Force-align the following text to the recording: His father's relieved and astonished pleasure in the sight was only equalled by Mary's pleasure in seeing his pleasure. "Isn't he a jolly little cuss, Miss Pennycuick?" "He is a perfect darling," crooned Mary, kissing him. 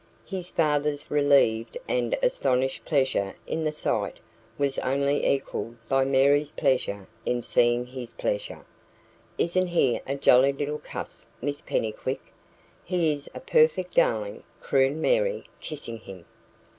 His 0.25 0.49
father's 0.49 1.11
relieved 1.11 1.77
and 1.87 2.17
astonished 2.23 2.85
pleasure 2.85 3.35
in 3.45 3.63
the 3.65 3.71
sight 3.71 4.19
was 4.57 4.79
only 4.79 5.27
equalled 5.27 5.75
by 5.87 6.05
Mary's 6.05 6.51
pleasure 6.51 7.07
in 7.23 7.43
seeing 7.43 7.85
his 7.85 8.15
pleasure. 8.15 8.65
"Isn't 9.37 9.67
he 9.67 10.01
a 10.07 10.15
jolly 10.15 10.53
little 10.53 10.79
cuss, 10.79 11.27
Miss 11.39 11.61
Pennycuick?" 11.61 12.33
"He 12.83 13.13
is 13.13 13.29
a 13.35 13.39
perfect 13.39 13.93
darling," 13.93 14.41
crooned 14.59 15.03
Mary, 15.03 15.47
kissing 15.59 15.99
him. 15.99 16.25